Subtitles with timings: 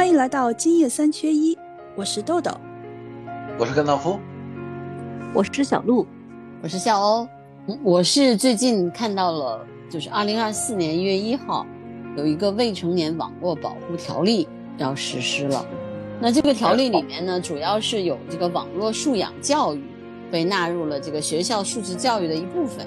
[0.00, 1.58] 欢迎来到今夜三缺一，
[1.94, 2.50] 我是豆豆，
[3.58, 4.18] 我是甘道夫，
[5.34, 6.06] 我是小鹿，
[6.62, 7.28] 我是笑欧。
[7.82, 9.60] 我是最近看到了，
[9.90, 11.66] 就是二零二四年一月一号，
[12.16, 15.66] 有一个未成年网络保护条例要实施了。
[16.18, 19.84] 那这个条例里面呢，主要是有这个网络素养教育
[20.30, 22.86] 被纳入了这个学校素质教育的一部分。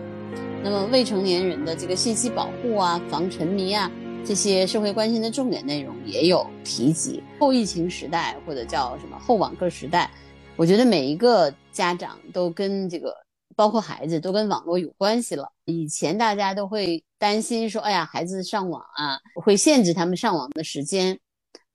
[0.64, 3.92] 那么未成年人的这个信息保护啊，防沉迷啊。
[4.26, 7.22] 这些社会关心的重点内容也有提及。
[7.40, 10.10] 后疫情时代或者叫什么后网课时代，
[10.56, 13.14] 我觉得每一个家长都跟这个，
[13.54, 15.52] 包括孩子都跟网络有关系了。
[15.66, 21.20] 以前大家都会担心说，哎呀，孩子上网啊，会限制他们上网的时间。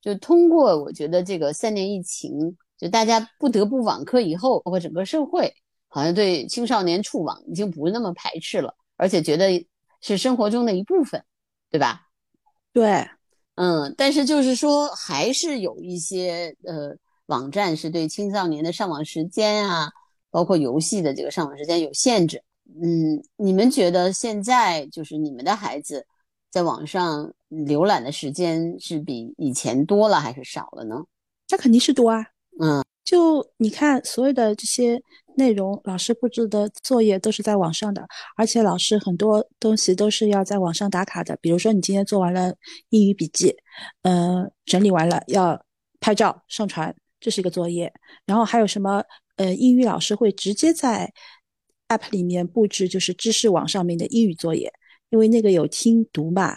[0.00, 5.52] 就通过我觉得这个三年疫情，就大家不得不网课以后，包括整个社会，
[5.88, 9.66] 好像对青少年触网已经不那么排斥了，而且觉得
[10.00, 11.22] 是生活中的一部分，
[11.70, 12.07] 对吧？
[12.78, 13.08] 对，
[13.56, 16.94] 嗯，但是就是说，还是有一些呃
[17.26, 19.90] 网站是对青少年的上网时间啊，
[20.30, 22.40] 包括游戏的这个上网时间有限制。
[22.80, 26.06] 嗯，你们觉得现在就是你们的孩子
[26.52, 31.02] 在网上浏览的时间是比以前多了还是少了呢？
[31.50, 32.24] 那肯定是多啊。
[32.60, 35.00] 嗯，就你看所有的这些。
[35.38, 38.04] 内容老师布置的作业都是在网上的，
[38.36, 41.38] 而且老师很多东西都是要在网上打卡的。
[41.40, 42.52] 比如说你今天做完了
[42.88, 43.54] 英语笔记，
[44.02, 45.64] 呃，整理完了要
[46.00, 47.92] 拍照上传，这是一个作业。
[48.26, 49.00] 然后还有什么？
[49.36, 51.08] 呃，英语老师会直接在
[51.86, 54.72] app 里面布置，就是知识网上面的英语作业，
[55.10, 56.56] 因为那个有听读嘛。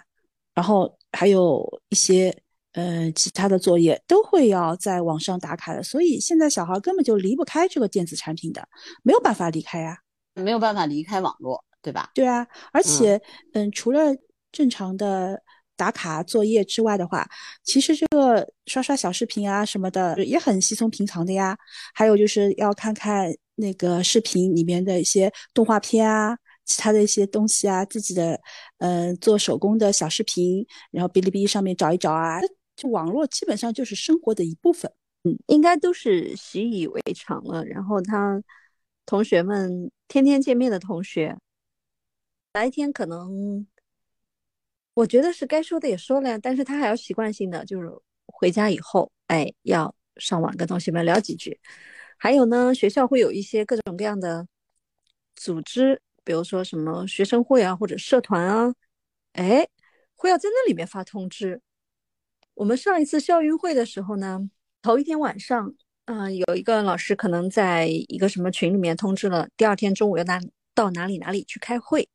[0.55, 2.35] 然后还有一些。
[2.73, 8.67] 呃，其他的作业都会要在网上打卡的，所以现在小孩根本就离不开这个电子产品的，
[9.03, 9.97] 没有办法离开呀，
[10.35, 12.11] 没有办法离开网络，对吧？
[12.13, 13.21] 对啊，而且，
[13.53, 14.15] 嗯，除了
[14.51, 15.41] 正常的
[15.75, 17.27] 打卡作业之外的话，
[17.63, 21.57] 其实这个刷刷小视频啊什么的也很稀松平常的呀。
[21.93, 28.39] 还有就是要看看那个视频里面的一些动画片啊，其他的一些东西啊，自己的，
[28.77, 32.39] 嗯，做手工的小视频，然后哔哩哔哩上面找一找啊。
[32.81, 34.91] 就网络基本上就是生活的一部分，
[35.23, 37.63] 嗯，应该都是习以为常了。
[37.63, 38.41] 然后他
[39.05, 41.37] 同学们天天见面的同学，
[42.51, 43.67] 白天可能
[44.95, 47.87] 我觉得是该说的也说了呀，但是他还要习惯性的就是
[48.25, 51.59] 回家以后，哎，要上网跟同学们聊几句。
[52.17, 54.47] 还有呢，学校会有一些各种各样的
[55.35, 58.73] 组织，比如说什么学生会啊或者社团啊，
[59.33, 59.67] 哎，
[60.15, 61.61] 会要在那里面发通知。
[62.61, 64.39] 我们上一次校运会的时候呢，
[64.83, 65.73] 头一天晚上，
[66.05, 70.39] 嗯，有一个老师可能在一个什么群里面通知了，第二天中午要哪
[70.75, 72.07] 到哪里哪里去开会。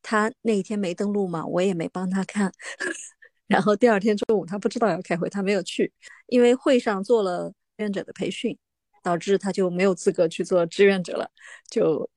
[0.00, 2.50] 他那一天没登录嘛，我也没帮他看。
[3.46, 5.92] 然后第二天中午他不知道要开会，他没有去，
[6.28, 8.56] 因为会上做了志愿者的培训，
[9.02, 11.30] 导致他就没有资格去做志愿者了，
[11.68, 12.08] 就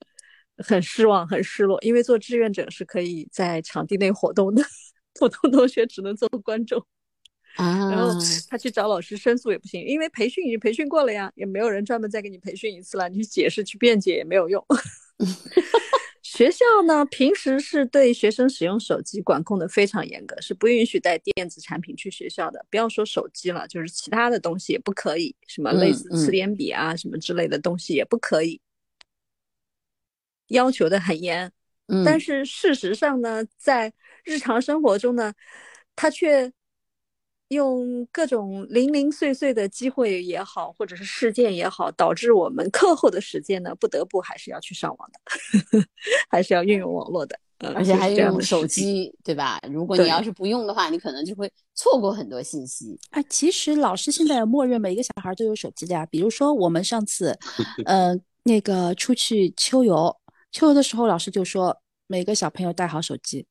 [0.59, 1.77] 很失望，很失落。
[1.81, 4.63] 因为做志愿者是可以在场地内活动的，
[5.19, 6.85] 普通同学只能做观众。
[7.55, 8.09] 啊，然后
[8.49, 14.65] 他去找老师申诉也不行，因为培训已经培训过了呀，也没有人专门再给你培训一次了，你去解释去辩解也没有用。
[16.23, 22.65] 学校呢，平时是对学生使用手机管控的非常严格，是不允许带电子产品去学校的。
[22.71, 28.59] 不要说手机了，就是其他的东西也不可以，什么类似词典笔啊什么之类的东西也不可以，
[30.47, 31.51] 要求的很严。
[32.05, 35.33] 但是事实上呢，在日常生活中呢，
[35.95, 36.51] 他却。
[37.49, 45.79] 用各种零零碎碎的机会也好，或者是事件也好，导致我们课后的时间呢，不得不还是要去上网的，
[46.31, 47.37] 还是要运用网络的，
[47.75, 49.59] 而且还用手机，对吧？
[49.71, 52.99] 如果你要是不用的话，你可能就会错过很多信息。
[53.11, 56.03] 哎，其实老师现在默认每一个小孩都有手机的呀。
[56.07, 57.37] 比如说我们上次，
[57.85, 60.17] 呃，那个出去秋游，
[60.53, 63.47] 秋游的时候，老师就说每个小朋友带好手机。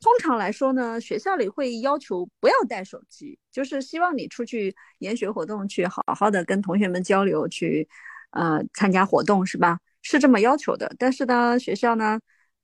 [0.00, 7.88] 通常来说呢，学校里会要求不要带手机，就是希望你出去研学活动去好好的跟同学们交流，去
[8.32, 9.78] 呃参加活动是吧？
[10.02, 10.92] 是这么要求的。
[10.98, 12.18] 但是呢，学校呢，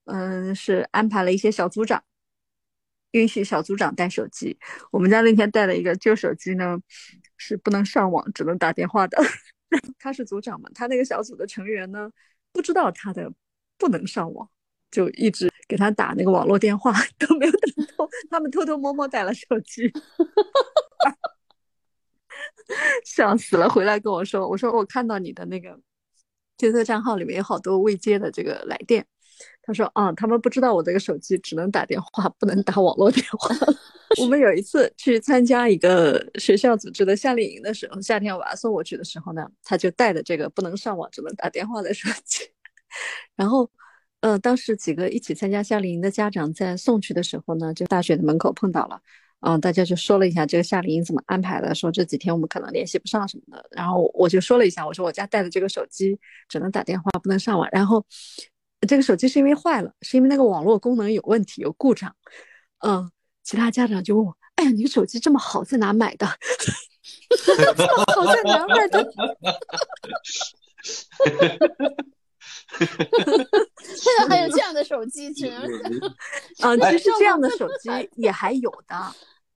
[0.06, 2.02] 嗯，是安排了一些小组长，
[3.12, 4.58] 允许小组长带手机。
[4.90, 6.76] 我们家那天带了一个旧手机呢，
[7.36, 9.16] 是不能上网，只能打电话的。
[10.00, 12.10] 他是组长嘛，他那个小组的成员呢，
[12.52, 13.32] 不知道他的
[13.78, 14.48] 不能上网。
[14.90, 17.58] 就一直给他打那个网络电话 都没有打
[17.96, 19.92] 通，他们偷偷摸摸带了手机，
[23.04, 23.68] 笑死了。
[23.68, 25.76] 回来跟我说，我说我看到你的那个
[26.58, 29.04] QQ 账号里面有好多未接的这个来电。
[29.64, 33.52] 他说啊，他们不知道我这个手机只能打电话，不能打网络电话。
[34.22, 42.53] 我们有一次去参加一个学校组织的夏令营的时候，夏天娃送我去的时候呢，他就带着这个不能上网、只能打电话的手机。
[43.36, 43.70] 然后，
[44.20, 49.00] 呃，当时几个一起参加夏令营的家长在送去的时候呢，就大学的门口碰到了。
[49.40, 53.62] 嗯，大家就说了一下这个夏令营怎么安排的，说这几天我们可能联系不上什么的。
[53.72, 56.18] 然后我就说了一下，我说我家带的这个手机
[56.48, 57.68] 只能打电话，不能上网。
[57.70, 58.02] 然后
[58.88, 62.16] 这个手机是因为坏了，是因为那个网络功能有问题，有故障。
[62.78, 63.10] 嗯，
[63.42, 66.26] 其他家长就问我：“哎呀，你手机这么好，在哪买的？”
[67.76, 69.04] 这么好在哪买的？
[73.84, 75.60] 现在还有这样的手机，只能
[76.60, 78.96] 啊，其实这样的手机 也还有的。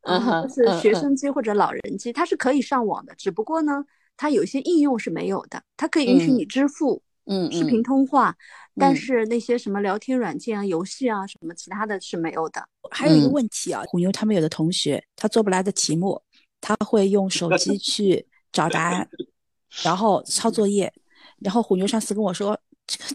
[0.02, 3.84] 嗯，是学生机或者老人机，它是可以上网的，只不过呢，
[4.16, 5.62] 它有一些应用是没有的。
[5.76, 8.34] 它可以允许你支付，嗯，视频通话，
[8.76, 12.66] 但是那些什么聊天软件啊、游戏啊什么其他的是没有的。
[12.90, 16.22] 还有一个问题啊，虎妞他们有的同学他做不来的题目，
[16.60, 19.06] 他会用手机去找答案，
[19.82, 20.90] 然后抄作业。
[21.40, 22.58] 然后虎妞上次跟我说，
[22.88, 23.14] 这个。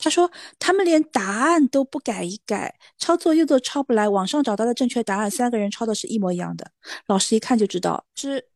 [0.00, 0.30] 他说
[0.60, 4.08] 他们连答案都不改一改，抄作业都抄不来。
[4.08, 6.70] 网上找到的正确答案，三个人抄的是一模一样的。
[7.06, 8.46] 老师一看就知道，是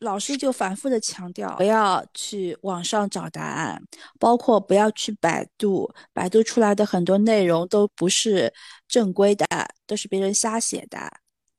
[0.00, 3.80] 老师就反复的强调不要去网上找答案，
[4.18, 8.52] 包括不要去百度，百度出来的很多内容都不是
[8.88, 9.46] 正规的，
[9.86, 10.98] 都是别人瞎写的。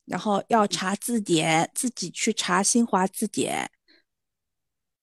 [0.06, 3.72] 然后要查字典，自己去查新华字典。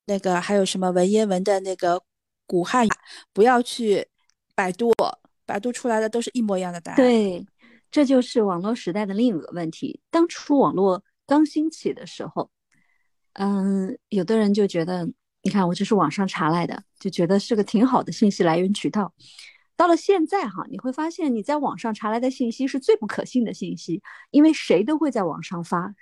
[0.05, 2.03] 那个还有什么文言文的那个
[2.47, 2.91] 古汉语，
[3.33, 4.07] 不要去。
[4.59, 4.91] 百度，
[5.45, 6.97] 百度出来的都是一模一样的答案。
[6.97, 7.47] 对，
[7.91, 10.01] 这就是网络时代的另一个问题。
[10.11, 12.51] 当初网络刚兴起的时候，
[13.35, 15.07] 嗯，有的人就觉得，
[15.43, 19.13] 你看我这是网上查来的，就觉得是个挺好的信息来源渠道。
[19.77, 25.95] 到了现在哈，你会发现你在网上查来的信息是最不可信的信息，因为谁都会在网上发。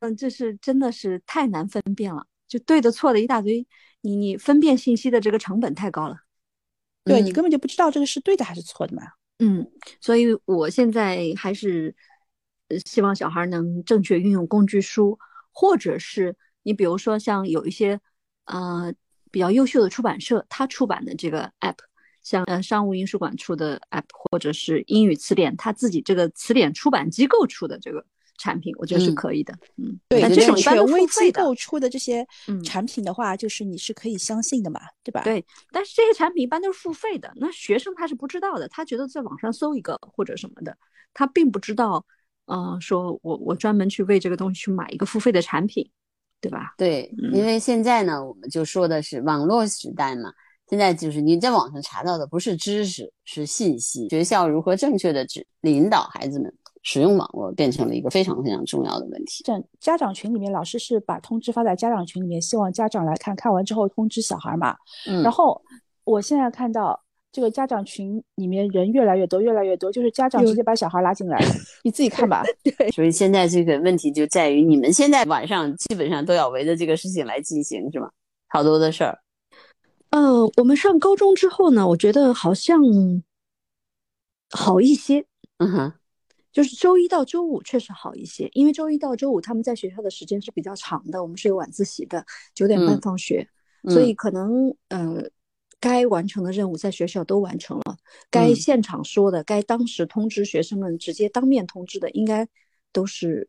[0.00, 3.66] 嗯，这是真的是太难分辨了，就对的错的一大堆，
[4.02, 6.16] 你你分辨信息的这个成本太高了。
[7.04, 9.02] 对你根本就不知道这个是对的还是错的嘛。
[9.38, 9.70] 嗯，
[10.00, 11.94] 所以我现在还是
[12.86, 15.18] 希望小孩能正确运用工具书，
[15.52, 18.00] 或者是你比如说像有一些
[18.46, 18.92] 呃
[19.30, 21.76] 比较优秀的出版社，他出版的这个 app，
[22.22, 28.06] 像呃商务印书馆出的 app，或者是英语词典他自己这个词典出版机构出的这个。
[28.36, 32.26] 产品我觉得是可以的，嗯，对，这种权威机构出的这些
[32.64, 35.22] 产品的话，就是你是可以相信的嘛，对吧？
[35.22, 40.76] 对，但是这些产品一般都是付费的，那学生他是不知道的，他觉得在网上搜一个或者什么的，
[41.12, 42.04] 他并不知道，
[42.46, 45.88] 呃，说我我专门去为这个东西去买一个付费的产品，
[46.40, 46.74] 对吧？
[46.76, 50.32] 对，因为现在呢，我们就说的是网络时代嘛，
[50.68, 56.52] 现在就是你在网上查到的不是知识，是信息，学校如何正确的指引导孩子们。
[56.84, 59.42] 使用网络变成了一个非常非常重要的问题。
[59.42, 64.76] 在家长群里面，老师是把通知发在家长群里面，希望家长来看看完之后通知小孩嘛。
[65.08, 65.22] 嗯。
[65.22, 65.60] 然后
[66.04, 67.02] 我现在看到
[67.32, 71.38] 这个家长群里面人越来越多，越来越多，就是家长直接把小孩拉进来，
[71.82, 72.44] 你自己看吧。
[72.62, 72.90] 对。
[72.90, 78.10] 所以现在这个问题就在于，你们现在晚上基本上都要围着这个事情来进行，是吗？
[78.48, 79.18] 好多的事儿。
[80.10, 82.78] 嗯，我们上高中之后呢，我觉得好像
[84.50, 85.24] 好一些。
[85.56, 85.92] 嗯哼。
[86.54, 93.48] 就是周一到周五确实好一些，因为周一到周五他们在学校的时间是比较长的，我们是有晚自习的，九点半放学，
[93.88, 95.24] 所以可能呃
[95.80, 97.96] 该完成的任务在学校都完成了，
[98.30, 102.46] 该现场说的，该当时通知学生们直接当面通知的，应该
[102.92, 103.48] 都是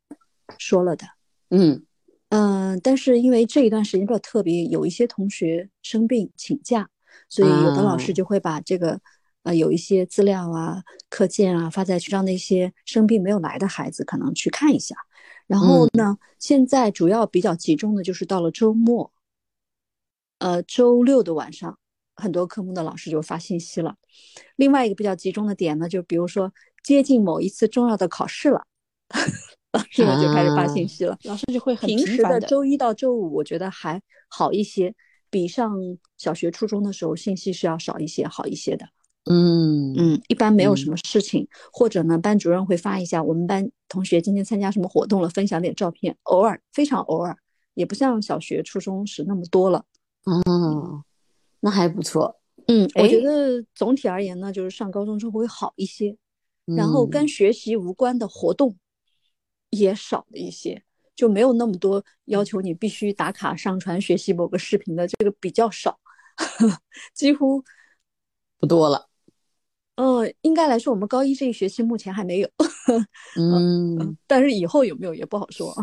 [0.58, 1.06] 说了的。
[1.52, 1.86] 嗯
[2.30, 6.90] 嗯，但是因为这一段时间比较特别，有一些同学生病请假，
[7.30, 9.00] 所以有的老师就会把这个。
[9.46, 14.96] 呃，有一些资料啊、课件啊发在去，让那些生病没有来的孩子可能去看一下。
[15.46, 19.12] 然后呢，现在主要比较集中的就是到了周末，
[20.40, 21.78] 呃，周六的晚上，
[22.16, 23.96] 很多科目的老师就发信息了。
[24.56, 26.52] 另外一个比较集中的点呢，就比如说
[26.84, 28.66] 接近某一次重要的考试了，
[29.74, 31.16] 老师们就开始发信息了。
[31.26, 34.96] 老师就会很平时的周一到周五，我觉得还好一些，
[35.30, 35.78] 比上
[36.18, 38.88] 小学、初中的时候信息是要少一些，好一些的。
[39.26, 46.16] 嗯嗯，一般没有什么事情，或者呢，班主任会发一下我们班同学今天参加什么活动了，分享点照片。
[46.24, 47.36] 偶尔，非常偶尔，
[47.74, 49.86] 也不像小学、初中时那么多了。
[50.26, 51.04] 哦，
[51.62, 52.40] 那还不错。
[52.68, 56.16] 嗯，我觉得总体而言呢，就是上高中之后会好一些，
[56.66, 58.78] 然后跟学习无关的活动
[59.72, 60.84] 也少了一些，
[61.16, 66.00] 就没有那么多要求你必须打卡上传学习某个视频的，这个比较少，
[67.14, 67.64] 几乎
[68.60, 69.10] 不多了。
[69.96, 72.50] 呃，应该来说，我们高一这一学期目前还没有，
[73.40, 75.74] 嗯，但是以后有没有也不好说。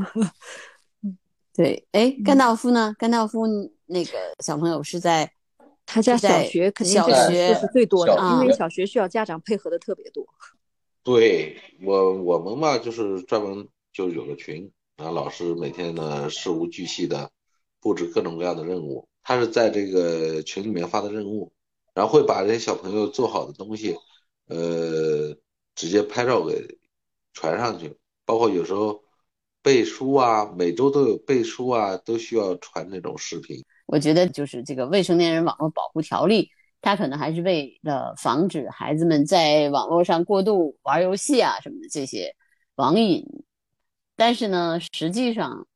[1.55, 2.95] 对，哎，甘道夫呢？
[2.99, 3.47] 甘道夫
[3.87, 5.31] 那个小朋友是在
[5.85, 10.27] 他家小学肯定小学是最多的，因为小学需要家长配合的特别多。
[11.03, 17.31] 对我我们嘛，就是专门就有个群，然后老师每天呢事无巨细的
[17.81, 19.07] 布置各种各样的任务。
[19.23, 21.53] 他是在这个群里面发的任务，
[21.95, 23.97] 然后会把这些小朋友做好的东西，
[24.49, 25.37] 呃，
[25.75, 26.79] 直接拍照给
[27.33, 27.97] 传上去。
[28.25, 29.03] 包括有时候
[29.63, 33.63] 背书啊，每周都有背书啊，都需要传那种视频。
[33.87, 36.49] 我觉得就是这个未成年人网络保护条例，
[36.81, 42.35] 它可能还是为了防止孩子们在网络上过度玩游戏啊什么的这些
[42.77, 43.27] 网瘾。
[44.17, 45.67] 但是呢，实际上，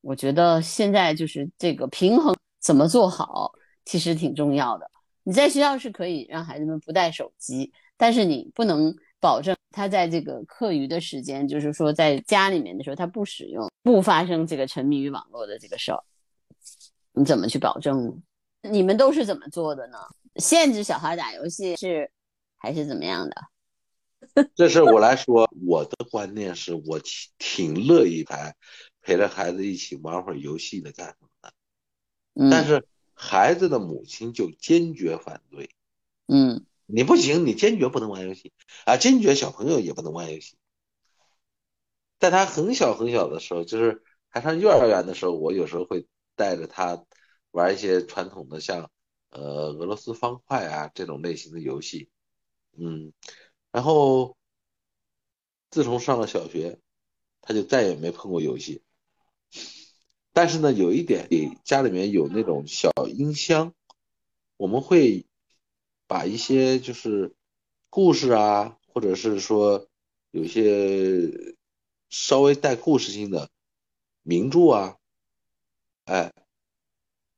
[0.00, 3.52] 我觉得现在就是这个平衡怎么做好，
[3.84, 4.90] 其实挺重要的。
[5.24, 16.02] 你在学校是可以让孩子们不带手机，但是你不能保证他在这个课余的时间，就是说在家里面的时候，他不使用，不发生这个沉迷于网络的这个事儿。
[17.12, 18.12] 你怎么去保证呢？
[18.70, 19.98] 你们都是怎么做的呢？
[20.36, 22.10] 限制小孩打游戏是
[22.56, 23.36] 还是怎么样的？
[24.56, 28.36] 这事我来说，我的观念是我挺挺乐意陪
[29.02, 31.52] 陪着孩子一起玩会儿游戏的干什么的，
[32.34, 35.70] 嗯，但是孩子的母亲就坚决反对。
[36.26, 38.52] 嗯你不行，你坚决不能玩游戏
[38.84, 38.98] 啊！
[38.98, 40.56] 坚决小朋友也不能玩游戏。
[42.18, 46.06] 在他很小很小的时候，就是还上幼儿园的时候，我有时候会
[46.36, 47.02] 带着他
[47.52, 48.90] 玩一些传统的像
[49.30, 52.10] 呃俄罗斯方块啊这种类型的游戏，
[52.76, 53.14] 嗯，
[53.72, 54.36] 然后
[55.70, 56.78] 自从上了小学，
[57.40, 58.82] 他就再也没碰过游戏。
[60.34, 61.28] 但是呢，有一点，
[61.62, 63.72] 家里面有那种小音箱，
[64.56, 65.26] 我们会
[66.08, 67.36] 把一些就是
[67.88, 69.86] 故事啊，或者是说
[70.32, 71.54] 有些
[72.10, 73.48] 稍微带故事性的
[74.24, 74.96] 名著啊，
[76.06, 76.32] 哎，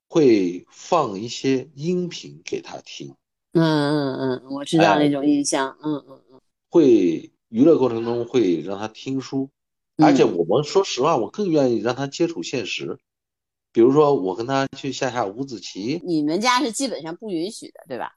[0.07, 3.15] 会放一些音频给他听，
[3.51, 6.41] 嗯嗯嗯，我知道那种印象，嗯嗯嗯。
[6.69, 9.51] 会娱乐过程中会让他听书，
[9.97, 12.97] 而且我们说实话，我更愿意让他接触现实，
[13.71, 18.13] 比如说我跟他去下下五子棋你们家是基本上不允许的，对吧？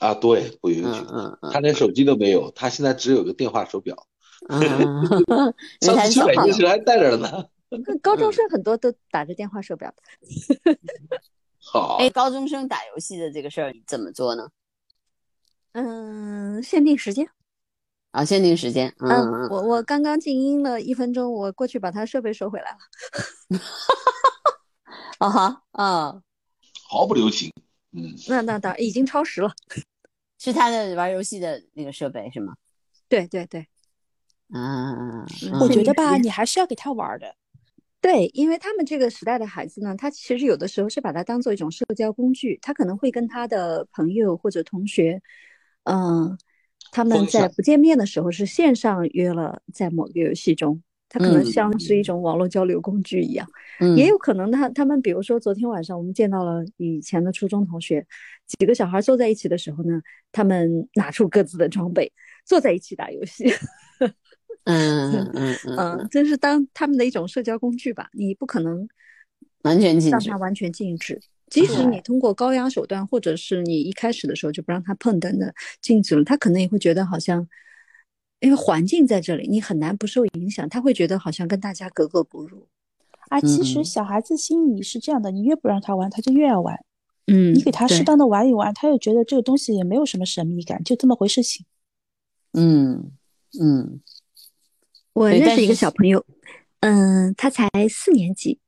[0.00, 4.06] 啊，对，不允许嗯嗯嗯他连手机都没有，他现在只有个电话手表。
[4.48, 4.60] 嗯，
[5.80, 7.46] 上次去北京时，还带着呢。
[8.02, 10.78] 高中生很多都打着电话手表的。
[11.58, 14.48] 好，哎，高中生打游戏的这个事儿怎么做呢？
[15.72, 17.28] 嗯，限定时间。
[18.14, 23.58] 啊，限定时间，嗯我我刚刚静音了一分钟，我过去把他设备收回来了。
[25.18, 26.22] 啊哈啊，
[26.88, 27.52] 毫不留情。
[27.90, 29.52] 嗯，那那当然已经超时了。
[30.38, 32.54] 是他的玩游戏的那个设备是吗？
[33.08, 33.66] 对对对
[34.54, 37.34] 嗯，嗯我觉得吧，你还是要给他玩的。
[38.00, 45.20] 对，因为他们这个时代的孩子呢，他其实有的时候是把它当做一种社交工具，他可能会跟他的朋友或者同学，
[45.84, 46.38] 嗯、
[46.94, 53.44] 他们在不见面的时候是线上约了在某个游戏中，它可能嗯像是一种网络交流工具一样。
[53.80, 58.06] 嗯也有可能他他们比如说昨天晚上我们见到了以前的初中同学，
[58.46, 62.12] 几个小孩坐在一起的时候呢，他们拿出各自的装备，
[62.46, 63.52] 坐在一起打游戏。
[64.64, 68.88] 嗯嗯嗯嗯，嗯，这是当他们的一种社交工具吧，你不可能
[69.62, 70.38] 完全禁止让他。
[70.38, 71.20] 完全禁止。
[71.50, 77.46] 即使你通过高压手段，或者是你一开始的时候就不让他碰等等禁止了，他可能也会觉得好像，
[78.40, 82.66] 因为环境在这里，你很难不受影响，他会觉得好像跟大家格格不入。
[83.28, 86.78] 啊，其嗯实小孩子心里是这样的，你越不让他玩，他就越要玩。
[87.26, 91.64] 嗯你给他适当的玩一玩，他又觉得这个东西也没有什么神秘感，就这么回事情。
[92.52, 93.12] 嗯
[93.58, 94.00] 嗯
[95.14, 96.24] 我认识一个小朋友，
[96.80, 98.58] 嗯，他才四年级，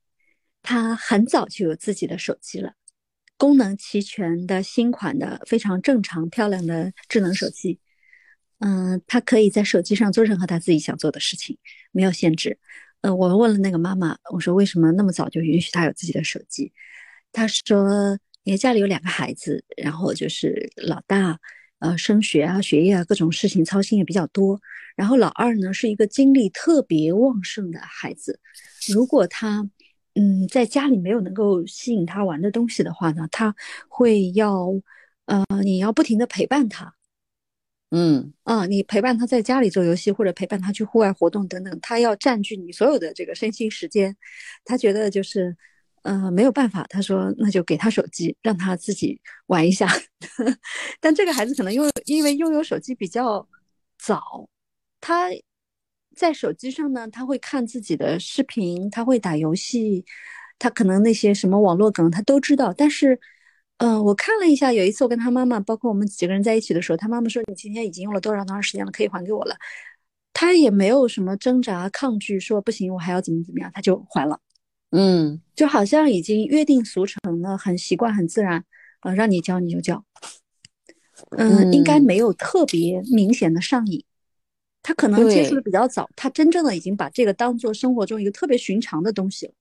[0.66, 2.72] 他很早就有自己的手机了，
[3.38, 7.78] 功能齐全的新款的非常正常漂亮的智能手机。
[8.58, 11.56] 嗯，他可以在手机上做任何他自己想做的事情，
[11.92, 12.58] 没有限制。
[13.02, 16.72] 呃，我问了那个妈妈，我说为什么那么早就允许他有自己的手机？
[17.32, 21.38] 她说，因为家里有两个孩子，然后就是老大，
[21.78, 24.58] 呃，升学啊、学业啊各种事情操心也比较多，
[24.96, 28.40] 然后老二呢是一个精力特别旺盛的孩子，
[28.88, 29.68] 如果他
[30.18, 33.54] 嗯在家里没有能够吸引他玩的东西的话呢，他
[33.88, 34.66] 会要
[35.26, 36.94] 呃你要不停的陪伴他
[37.90, 38.32] 嗯。
[38.44, 44.16] 啊，你陪伴他在家里做游戏或者陪伴他去户外活动等等，他要占据你所有的这个身心时间，
[44.64, 45.56] 他觉得就是
[46.02, 49.88] 呃没有办法，他说那就给他手机让他自己玩一下，
[51.00, 53.46] 但这个孩子可能因为因为拥有手机比较
[53.98, 54.48] 早，
[55.00, 55.28] 他
[56.16, 60.04] 在手机上呢，他会看自己的视频，他会打游戏，
[60.58, 62.72] 他可能那些什么网络梗他都知道。
[62.76, 63.20] 但是，
[63.76, 69.54] 嗯、我看了一下，有一次我跟他妈妈，包括我们几个人在一起的时候，他妈妈说：“你今天已经用了多少多长时间了，可以还给我了。”
[70.32, 74.40] 他也没有什么挣扎抗拒，说不行，我还要怎么怎么样，他就还了。
[74.90, 78.64] 嗯就好像已经约定俗成了，很习惯、很自然，
[79.02, 80.04] 呃，让你教你就教，
[81.36, 84.04] 嗯，应该嗯没有特别明显的上瘾。
[84.86, 89.52] 他可能接触的比较早，他真正的已经把这个当做生活中一个特别寻常的东西了。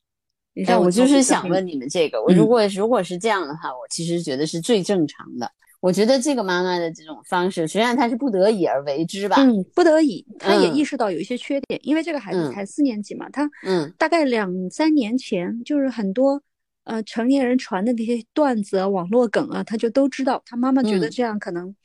[0.53, 5.51] 你哎，我就是想问你你们这个，我如嗯果如果是这样的话，我其实觉得是最正常的。
[5.79, 16.39] 我觉得这个妈妈的这种方式，虽然她是不得已而为之吧，嗯，不得已，她也嗯意识到有一些缺点，因为这个孩子嗯才四年级嘛，他嗯大概两三年前，就是很多
[16.83, 20.41] 呃成年人传的那些段子啊、网络梗啊，他就都知道。
[20.45, 21.75] 他妈妈觉得嗯这样可能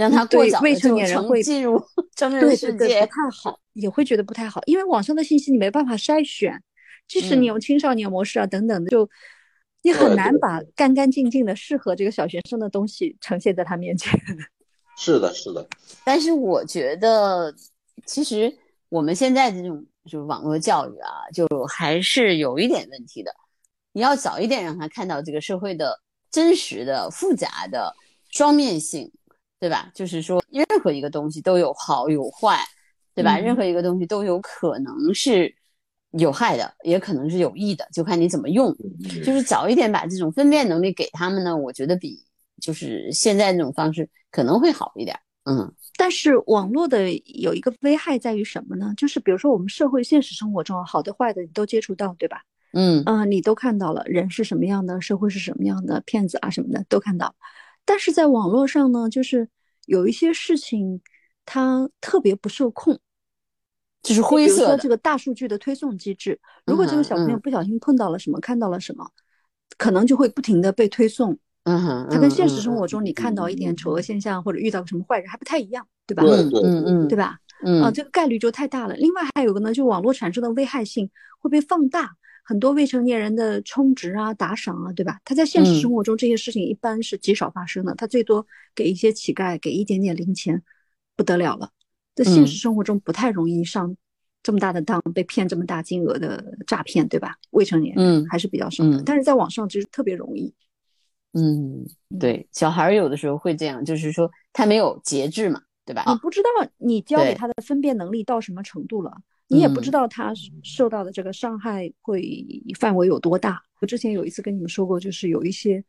[0.00, 1.78] 让他过对未早的就成成年人会进入
[2.16, 3.06] 成人世界不。
[3.06, 6.62] 太好，也会觉得不太好，因为网上的信息你没办法筛选，
[7.06, 9.08] 即使你嗯用青少年模式啊等等的，就
[9.82, 14.18] 你很难把干干净净的适合这个小学生的东西呈现在他面前。
[14.96, 15.66] 是的，是的，
[16.02, 17.54] 但是我觉得，
[18.06, 18.50] 其实
[18.88, 23.30] 我们现在这种就是网络教育啊，就还是有一点问题的。
[23.92, 27.94] 你要早一点让他看到这个社会的真实的、复杂的
[28.30, 29.10] 双面性，
[29.60, 29.90] 对吧？
[29.94, 32.58] 就是说，任何一个东西都有好有坏，
[33.14, 33.36] 对吧？
[33.36, 35.54] 嗯任何一个东西都有可能是
[36.12, 38.74] 有害的，也可能是有益的，就看你怎么用。
[39.22, 42.24] 就是早一点把这种分辨能力给他们呢，我觉得比
[42.60, 45.16] 就是现在这种方式可能会好一点。
[45.44, 48.94] 嗯但是网络的有一个危害在于什么呢？
[48.96, 52.42] 就是比如说我们社会现实生活中好的坏的你都接触到，对吧？
[52.72, 57.34] 嗯嗯、你都看到了人是什么样的，社会是什么样的，骗子啊什么的都看到。
[57.90, 59.48] 但是在网络上呢，就是
[59.86, 61.00] 有一些事情
[61.44, 62.96] 它特别不受控，
[64.00, 69.10] 就是比如说灰色这个大数据的推送机制，如果这个小朋友嗯不小心碰到了什么，看到了什么，
[69.76, 71.36] 可能就会不停的被推送。
[71.64, 76.22] 嗯哼，它跟现实生嗯活中你看到一点丑恶现象或者遇到什么坏人还不太一样，对吧？
[76.22, 77.38] 嗯对对嗯嗯对吧？
[77.64, 78.94] 嗯啊，这个概率就太大了。
[78.94, 81.10] 另外还有个呢，就网络产生的危害性
[81.40, 82.16] 会被放大，
[82.50, 85.20] 很多未成年人的充值啊、打赏啊，对吧？
[85.24, 90.60] 他在现实嗯生活中这些事情一般是极少发生的，他最多给一些乞丐，给一点点零钱，
[91.14, 91.70] 不得了了。
[92.16, 93.96] 在现实嗯生活中不太容易上
[94.42, 97.36] 这么大的当，被骗这么大金额的诈骗，对吧？
[97.50, 100.52] 未成年人嗯还是比较少的，嗯但是在网上其实特别容易。
[101.34, 101.86] 嗯，
[102.18, 106.02] 对，小孩儿有的时候会这样，就是说他没有节制嘛，对吧？
[106.08, 109.18] 你不知道你教给他的分辨能力到什么程度了，
[109.50, 110.32] 你也不知嗯道他
[110.62, 112.46] 受到的这个伤害会
[112.78, 113.60] 范围有多大。
[113.80, 115.84] 我之前有一次跟你们说过，就是有一些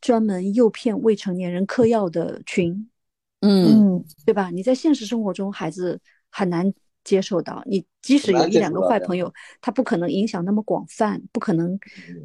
[0.00, 2.88] 专门诱骗未成年人嗑药的群，
[3.42, 4.50] 嗯对吧？
[4.50, 6.72] 你在现实生活中孩子很难
[7.04, 11.78] 接受到，你即使有一两个坏朋友，他不可能影响那么广泛，不可能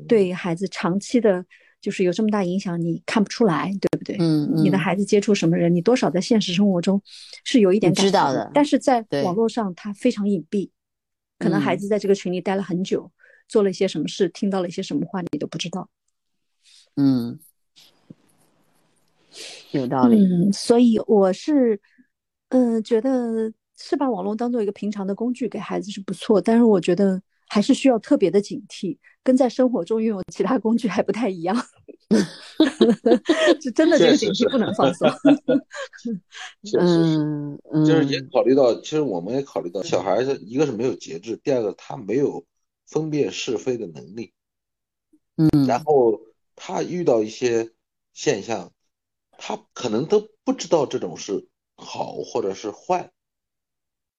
[0.07, 1.45] 对孩子长期的。
[1.83, 4.15] 就是有这么大影响，你看不出来，对不对？
[4.21, 7.01] 嗯你的嗯孩子接触什么人，你多少在现实生活中
[7.43, 10.69] 是有一点感知道的但是在网络上他非常隐蔽，
[11.37, 13.11] 可能孩嗯子在这个群里待了很久，
[13.49, 15.89] 做了一些什么事，听到了一些什么话，你都不知道。
[16.95, 17.37] 嗯，
[19.71, 20.23] 有道理。
[20.23, 21.81] 嗯，所以我是，
[22.47, 27.21] 嗯、觉得是把网络当做一个平常的工具给孩子是不错，但是我觉得
[27.53, 31.55] 还是需要特别的警惕，跟在生活中运用其他工具还不太一样。
[33.61, 35.07] 就真的这个警惕不能放松。
[36.79, 42.43] 嗯嗯，就是也考虑到，其实我们也考虑到，小孩子一个是没有节制，第二个他没有
[42.87, 44.33] 分辨是非的能力，
[45.37, 46.19] 嗯然后
[46.55, 47.69] 他遇到一些
[48.13, 48.71] 现象，
[49.37, 53.11] 他可能都不知道这种是好或者是坏，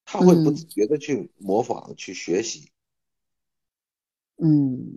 [0.05, 2.71] 他会不嗯自觉的去模仿、去学习，
[4.43, 4.97] 嗯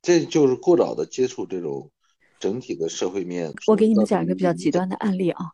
[0.00, 1.90] 这就是过早的接触这种
[2.40, 3.52] 整体的社会面。
[3.66, 5.44] 我给你们讲一个比较极端的案例啊，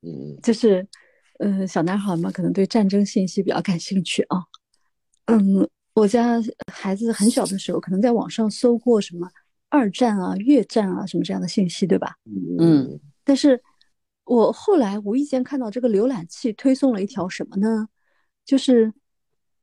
[0.00, 0.86] 嗯，嗯就是，
[1.38, 4.38] 呃，小男孩嘛，可能对战争信息比较感兴趣啊。
[5.26, 6.40] 嗯，我家
[6.72, 9.28] 孩子很小的时候，可能在网上搜过什么
[9.68, 12.16] 二战啊、越战啊什么这样的信息，对吧？
[12.24, 13.62] 嗯嗯但是
[14.24, 17.86] 我后来无意间看到这个浏览器推送了一条什么呢？
[18.46, 18.92] 就是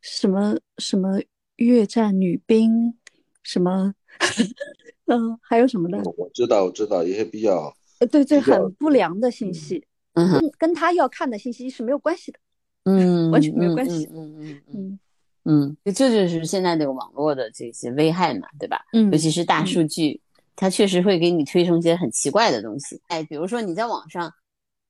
[0.01, 1.19] 什么什么
[1.57, 2.95] 越战女兵，
[3.43, 3.93] 什么，
[5.05, 12.39] 嗯，还有什么的，我知道，我知道一些比较呃，对对，很不良的信息，嗯哼跟跟他要看的信息是没有关系的。
[12.83, 14.99] 嗯，完全没有嗯关系嗯嗯嗯
[15.43, 18.85] 嗯这就是现在这个网络的这些危害嘛，对吧？
[18.93, 20.21] 嗯尤其是大嗯数据
[20.55, 23.01] 它确实会给你推送一些很奇怪的东西。
[23.07, 24.33] 哎，比如说你在网上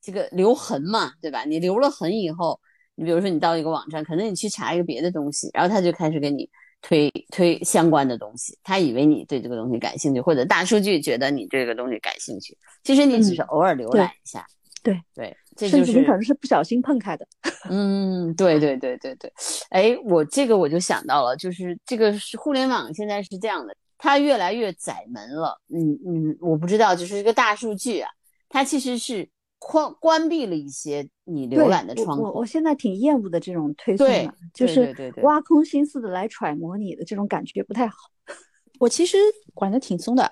[0.01, 1.43] 这个留痕嘛，对吧？
[1.45, 2.59] 你留了痕以后，
[2.97, 6.49] 你比如说你到一个网站，可能你去查一个别的东西，然后他就开始给你
[6.81, 14.45] 推推相关的东西，他以为你对这个东西感兴趣，或者大数据觉得你这个东西感兴趣，其实你只是偶尔浏览一下。
[14.83, 17.27] 对对，这就是甚至你可能是不小心碰开的。
[17.69, 19.31] 嗯，对对对对对，
[19.69, 25.59] 哎，我这个我就想到了，就是这个是互联网现在是这样的，它越来越窄门了。
[25.73, 28.09] 嗯嗯，我不知道，就是这个大数据啊，
[28.47, 29.27] 它其实是
[29.59, 32.23] 关关闭了一些你浏览的窗口。
[32.23, 37.95] 我我我现在挺厌恶的这种推送对的，就是对对对挖空心思的来揣摩你的这种感觉不太好。
[38.79, 39.17] 我其实
[39.53, 40.31] 管的挺松的，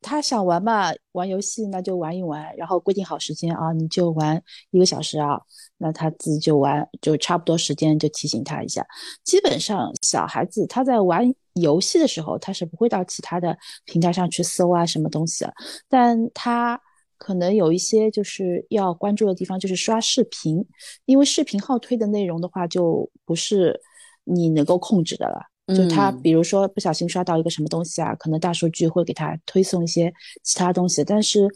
[0.00, 5.38] 他想玩嘛，玩游戏那就玩一玩，然后规定好时间啊，你就玩一个小时啊，
[5.76, 8.86] 那他自己就玩，就差不多时间就提醒他一下。
[9.22, 15.52] 基本上小孩子他在玩游戏的时候，他是不会到其他的平台上去搜啊什么东西的，
[15.88, 16.80] 但他
[17.18, 20.64] 可能有一些就是要关注的地方，就是刷视频，
[21.04, 23.80] 因为视频号推的内容的话，就不是
[24.24, 25.40] 你能够控制的了。
[25.76, 30.10] 就他嗯比如说不小心刷到一个什么东西啊，可能大数据会给他推送一些
[30.42, 31.04] 其他东西。
[31.04, 31.46] 但是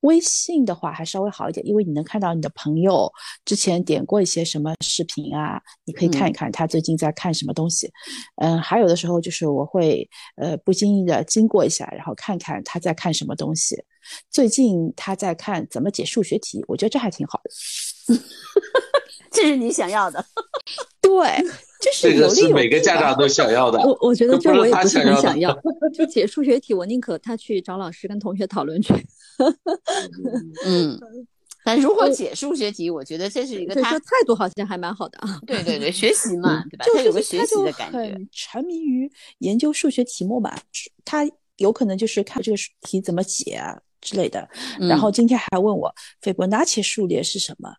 [0.00, 3.12] 微信的话还稍微好一点，因为你能看到你的朋友
[3.44, 7.90] 之前点过一些什么视频啊，你可以看一嗯看他最近在看什么东西。
[8.36, 13.76] 嗯，还有的时候就是我会呃不经意的经过一下，然后看看他在看什么东西。
[14.30, 17.50] 最近他在看怎么解数学题，我觉得这还挺好的。
[19.30, 20.24] 这是你想要的。
[21.00, 21.42] 对，
[21.80, 23.78] 就是这个有利有是每个家长都想要的。
[23.80, 25.60] 我我觉得这我也不是他想要的很想要，
[25.94, 28.92] 就解数学题，我宁可他去找老师跟同学讨论去。
[30.64, 30.98] 嗯，
[31.64, 35.40] 但如果解数学题，我觉得这是一个他所以说态度好像还蛮好的啊。
[35.46, 36.84] 对对对学习嘛，对吧？
[36.84, 38.20] 就他有个学习的感觉。
[38.32, 40.60] 沉迷于研究数学题目吧，
[41.04, 44.48] 他有可能就是看这个题怎么解啊之类的。
[44.78, 47.74] 然后今天还问我斐波那契数列是什么，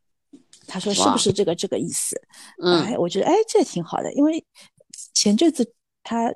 [0.67, 2.19] 他说是不是这个这个意思？
[2.63, 4.43] 嗯哎，我觉得哎这挺好的，因为
[5.13, 6.31] 前阵子他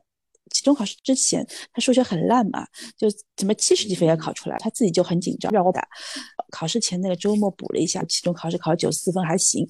[0.51, 2.65] 期中考试之前，他数学很烂嘛，
[2.97, 5.87] 就怎么七十几分也考出来，他自己就很紧张，让我打
[6.51, 9.67] 考试前那个周末补了一下，期中考试考了九十四分还行。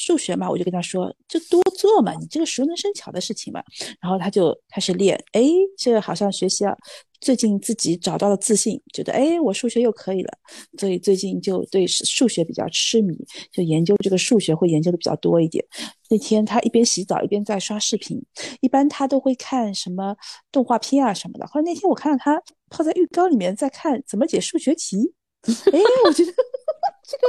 [0.00, 3.62] 数学嘛，我就跟他说，就多做嘛，你这个熟能生巧的事情嘛。
[4.00, 5.42] 然后他就开始练，哎，
[5.76, 6.74] 这个好像学习啊，
[7.20, 10.32] 最近自己找到了自信，觉得哎，我数学又可以了，
[10.78, 13.14] 所以最近就对数学比较痴迷，
[13.52, 15.62] 就研究这个数学会研究的比较多一点。
[16.08, 18.18] 那天他一边洗澡一边在刷视频，
[18.62, 20.16] 一般他都会看什么
[20.50, 21.46] 动画片啊什么的。
[21.46, 25.12] 后来那天我看到他泡在浴缸里面在看怎么解数学题，
[25.44, 26.32] 哎，我觉得
[27.06, 27.26] 这个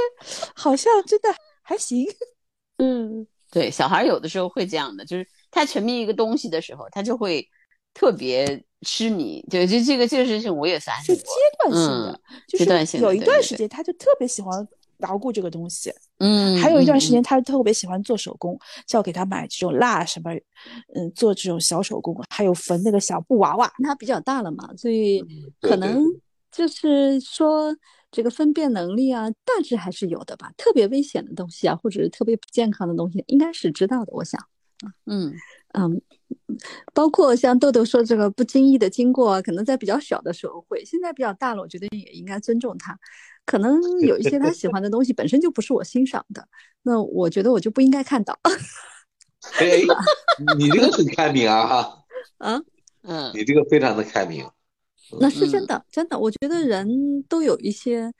[0.54, 1.28] 好像真的
[1.62, 2.06] 还行。
[2.78, 7.48] 嗯，对，小孩有的时候会这样的，就是他沉迷一个东西的时候，他就会
[7.94, 9.44] 特别痴迷。
[9.50, 11.22] 对，就这个这个事情我也发是阶。
[11.64, 14.66] 段性的，阶段性的就是有一段时间他就特别喜欢
[14.98, 20.32] 捣鼓这个东西，嗯，还有一段时嗯间他特别喜欢做手工，叫我给他买这种蜡什么，
[20.94, 23.72] 嗯，做这种小手工，还有缝那个小布娃娃。
[23.84, 25.24] 他比较大了嘛，所以
[25.60, 26.02] 可能
[26.50, 27.76] 就是说
[28.12, 30.52] 这个分辨能力啊，大致还是有的吧。
[30.56, 34.12] 特别危险的东西啊，或者是特别不健康的东西，应该是知道的。
[34.12, 34.38] 我想，
[35.06, 35.34] 嗯
[35.72, 36.00] 嗯，
[36.92, 42.96] 包括像豆豆说这个不经意的经过啊，可能在比较小的时候会，现在比较大了，我觉得也应该尊重他。
[43.46, 46.46] 可能有一些他喜欢的东西本身就不是我欣赏的，
[46.82, 48.38] 那我觉得我就不应该看到
[49.58, 49.80] 哎，
[50.58, 52.04] 你这个很开明啊哈，
[52.38, 52.62] 啊。
[53.04, 54.46] 嗯你这个非常的开明。
[55.20, 55.66] 那是真嗯。
[55.66, 58.12] 的，真的，我觉得人都有一些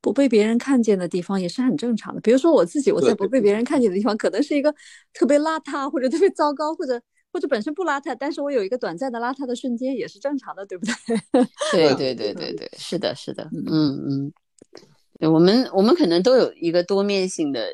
[0.00, 2.20] 不被别人看见的地方，也是很正常的。
[2.20, 3.96] 比如说我自己，我在不被别人看见的。
[3.96, 4.74] 地方，可能是一个
[5.12, 7.00] 特别邋遢，或者特别糟糕，或者
[7.32, 10.94] 或者本身不邋遢，但是我有一个短暂的邋遢的瞬间，也是正常的，对不对？
[11.72, 12.14] 对对。
[12.14, 12.54] 对对对。
[12.54, 14.32] 对，是的，是的，嗯嗯，
[15.18, 17.68] 对我们我们可能都有一个多面性的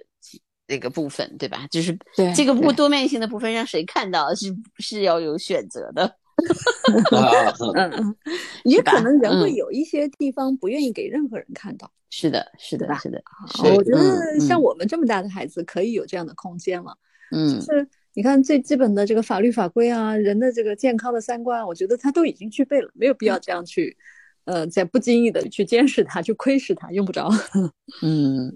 [0.69, 1.67] 那个部分，对吧？
[1.71, 1.97] 就是
[2.35, 6.11] 这个不多面性的部分让谁看到是是要有选择的，啊，
[7.77, 8.17] 嗯嗯，
[8.65, 11.91] 也可能人会嗯有一些地方不愿意给任何人看到。
[12.11, 16.97] 是的，是的，是的，啊我觉嗯得像嗯我们这么大的孩子，可以有这样的空间了。
[17.33, 23.97] 嗯就是你看最基本的这个法律法规啊，人的这个健康的三观啊，我觉得他都已经具备了，没有必要这样去，
[24.45, 27.29] 呃，在不经意的去监视他，去窥视他，用不着。
[28.03, 28.55] 嗯，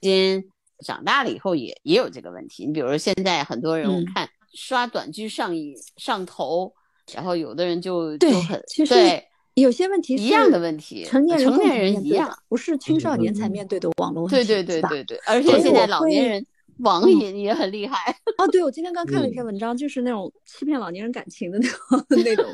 [0.00, 0.48] 今
[0.86, 2.64] 长大了以后也也有这个问题。
[2.64, 6.72] 你比如说现在很多人我嗯看刷短剧上瘾上头，
[7.14, 12.32] 然后有的人就对就很其实对有些问题是一样的问题，成年人成年人一样。
[12.48, 14.36] 不是青少年才面对的网络问题。
[14.36, 16.46] 对对对对对，而且现在老年人
[16.78, 18.14] 网瘾也很厉害。
[18.36, 22.46] 哦，对，我今天刚看了一嗯篇文章，就是那种欺骗老年人感情的那种 那种。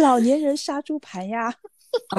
[0.00, 1.54] 老年人杀猪盘呀，啊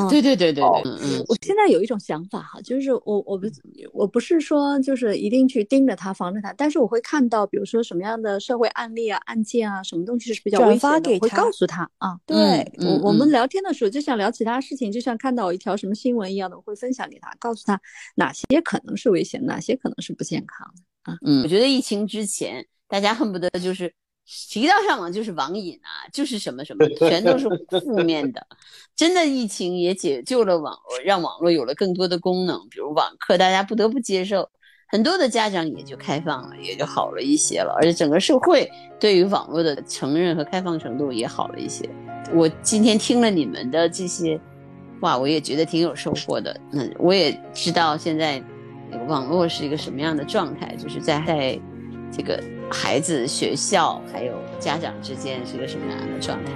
[0.10, 3.48] 对对对对对，嗯嗯我现在有一种想法哈，就是我我不
[3.94, 12.18] 我不是说就是一定去盯着他防着他，但是我会看到，比如说什么样的社会案例啊、案件啊，什么东西是比较危险的，我会发给他告诉他啊。
[12.26, 12.36] 对，
[12.80, 17.80] 嗯我我们聊天的时候，就像聊其他事情，就像看到一条什么新闻一样的，我会分享给他，告诉他
[18.16, 21.18] 哪些可能是危险，哪些可能是不健康的啊。
[21.26, 23.94] 嗯，我觉得疫情之前，大家恨不得就是
[24.50, 27.48] 提到上网就是网瘾啊，就是什么什么，全都是
[27.82, 28.46] 负面的。
[28.96, 34.48] 真的，疫情也解救了网络，让网络有了更多的功能，比如网课，大家不得不接受，
[34.88, 41.90] 很多的家长也就开放了，也就好了一些了，而且整个社会对于网络的承认和开放程度也好了一些。
[42.34, 44.40] 我今天听了你们的这些
[45.02, 46.56] 话，我也觉得挺有收获的。
[46.72, 48.44] 那我也知道现在
[49.08, 51.60] 网络是一个什么样的状态，就是在在
[52.12, 56.52] 这个孩子、学校还有家长之间是一个什么样的状态。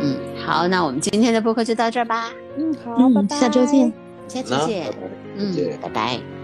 [0.00, 3.92] 嗯，好，那我们今天的播客就到这儿吧，嗯，好，嗯拜拜，下周见。
[4.28, 4.92] 下期见拜。
[4.92, 4.96] 拜
[5.36, 6.39] 嗯拜拜。